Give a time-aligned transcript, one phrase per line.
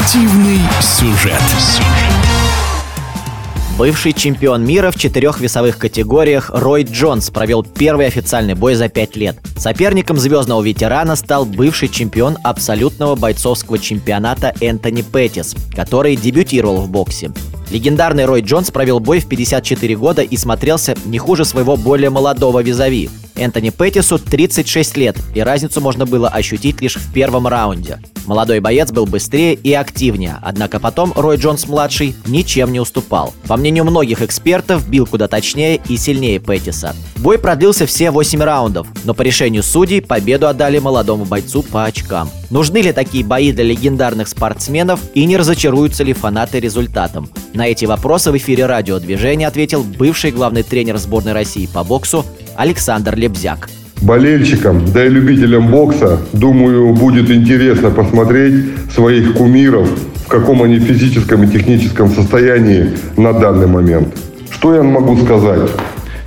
[0.00, 1.42] Спортивный сюжет.
[3.76, 9.14] Бывший чемпион мира в четырех весовых категориях Рой Джонс провел первый официальный бой за пять
[9.14, 9.36] лет.
[9.58, 17.30] Соперником звездного ветерана стал бывший чемпион абсолютного бойцовского чемпионата Энтони Петтис, который дебютировал в боксе.
[17.70, 22.62] Легендарный Рой Джонс провел бой в 54 года и смотрелся не хуже своего более молодого
[22.62, 23.10] визави.
[23.40, 27.98] Энтони Петтису 36 лет, и разницу можно было ощутить лишь в первом раунде.
[28.26, 33.34] Молодой боец был быстрее и активнее, однако потом Рой Джонс-младший ничем не уступал.
[33.48, 36.94] По мнению многих экспертов, бил куда точнее и сильнее Петтиса.
[37.16, 42.30] Бой продлился все 8 раундов, но по решению судей победу отдали молодому бойцу по очкам.
[42.50, 47.30] Нужны ли такие бои для легендарных спортсменов и не разочаруются ли фанаты результатом?
[47.54, 52.24] На эти вопросы в эфире радиодвижения ответил бывший главный тренер сборной России по боксу
[52.60, 53.70] Александр Лебзяк.
[54.02, 59.88] Болельщикам, да и любителям бокса, думаю, будет интересно посмотреть своих кумиров,
[60.26, 64.14] в каком они физическом и техническом состоянии на данный момент.
[64.50, 65.70] Что я могу сказать?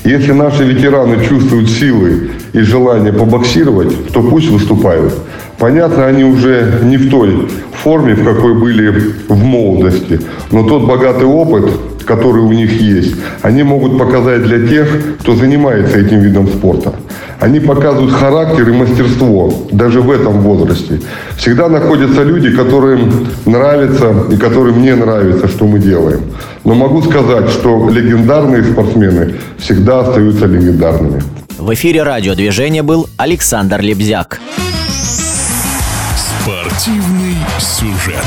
[0.03, 5.13] Если наши ветераны чувствуют силы и желание побоксировать, то пусть выступают.
[5.57, 8.89] Понятно, они уже не в той форме, в какой были
[9.27, 10.19] в молодости.
[10.51, 11.71] Но тот богатый опыт,
[12.05, 14.87] который у них есть, они могут показать для тех,
[15.19, 16.93] кто занимается этим видом спорта.
[17.39, 21.01] Они показывают характер и мастерство даже в этом возрасте.
[21.37, 26.21] Всегда находятся люди, которым нравится и которым не нравится, что мы делаем.
[26.63, 31.21] Но могу сказать, что легендарные спортсмены всегда остаются легендарными.
[31.63, 34.41] В эфире радиодвижения был Александр Лебзяк.
[36.17, 38.17] Спортивный сюжет.